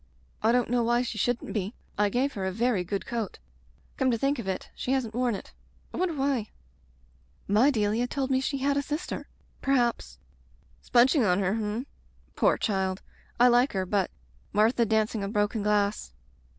[0.41, 1.75] "I don't know why she shouldn't be.
[1.95, 3.37] I gave her a very good coat.
[3.97, 5.53] Come to think of it, she hasn't worn it.
[5.93, 6.49] I wonder why?"
[7.61, 9.27] "My Delia told me she had a sister.
[9.61, 10.17] Per haps"
[10.81, 11.85] "Sponging on her— ^hmmm.
[12.35, 13.03] Poor child!
[13.39, 14.07] I like her— ^but,
[14.53, 16.13] Martha dancing on broken glass.